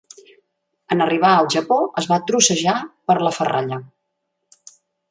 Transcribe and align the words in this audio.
En 0.95 1.03
arribar 1.05 1.33
al 1.41 1.51
Japó, 1.57 1.79
es 2.03 2.09
va 2.13 2.19
trossejar 2.33 2.77
per 3.11 3.21
a 3.21 3.25
la 3.29 3.37
ferralla. 3.41 3.81